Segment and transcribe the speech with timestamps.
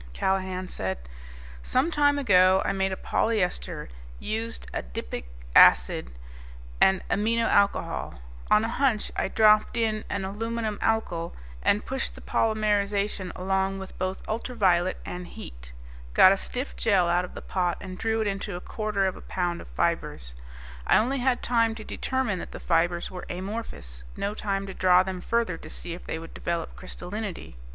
[0.13, 0.97] Callahan said,
[1.61, 6.09] "Some time ago I made a polyester, used adipic acid
[6.81, 8.19] and an amino alcohol.
[8.49, 13.77] On a hunch I dropped in an aluminum alkyl, and then pushed the polymerization along
[13.77, 15.71] with both ultraviolet and heat.
[16.15, 19.15] Got a stiff gel out of the pot and drew it into a quarter of
[19.15, 20.33] a pound of fibers.
[20.87, 25.03] I only had time to determine that the fibers were amorphous no time to draw
[25.03, 27.53] them further to see if they would develop crystallinity.